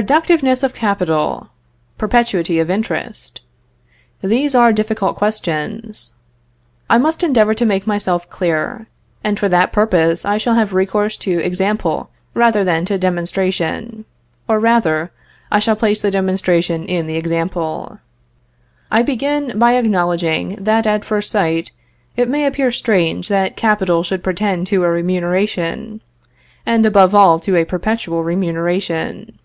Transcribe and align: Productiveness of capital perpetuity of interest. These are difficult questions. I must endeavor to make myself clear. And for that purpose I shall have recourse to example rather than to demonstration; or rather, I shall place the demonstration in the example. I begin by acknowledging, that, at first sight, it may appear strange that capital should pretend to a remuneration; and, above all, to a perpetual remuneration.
Productiveness 0.00 0.62
of 0.62 0.72
capital 0.72 1.48
perpetuity 1.98 2.58
of 2.58 2.70
interest. 2.70 3.42
These 4.22 4.54
are 4.54 4.72
difficult 4.72 5.16
questions. 5.16 6.14
I 6.88 6.96
must 6.96 7.22
endeavor 7.22 7.52
to 7.52 7.66
make 7.66 7.86
myself 7.86 8.30
clear. 8.30 8.86
And 9.22 9.38
for 9.38 9.50
that 9.50 9.70
purpose 9.70 10.24
I 10.24 10.38
shall 10.38 10.54
have 10.54 10.72
recourse 10.72 11.18
to 11.18 11.42
example 11.44 12.08
rather 12.32 12.64
than 12.64 12.86
to 12.86 12.96
demonstration; 12.96 14.06
or 14.48 14.58
rather, 14.58 15.10
I 15.50 15.58
shall 15.58 15.76
place 15.76 16.00
the 16.00 16.10
demonstration 16.10 16.86
in 16.86 17.06
the 17.06 17.16
example. 17.16 17.98
I 18.90 19.02
begin 19.02 19.58
by 19.58 19.74
acknowledging, 19.76 20.56
that, 20.58 20.86
at 20.86 21.04
first 21.04 21.30
sight, 21.30 21.70
it 22.16 22.30
may 22.30 22.46
appear 22.46 22.72
strange 22.72 23.28
that 23.28 23.56
capital 23.58 24.02
should 24.02 24.24
pretend 24.24 24.68
to 24.68 24.84
a 24.84 24.88
remuneration; 24.90 26.00
and, 26.64 26.86
above 26.86 27.14
all, 27.14 27.38
to 27.40 27.56
a 27.56 27.66
perpetual 27.66 28.24
remuneration. 28.24 29.38